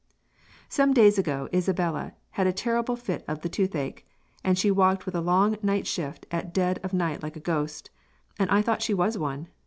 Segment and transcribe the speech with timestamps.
[0.67, 4.03] "Some days ago Isabella had a terrible fit of the toothake,
[4.43, 7.91] and she walked with a long night shift at dead of night like a ghost,
[8.39, 9.47] and I thought she was one.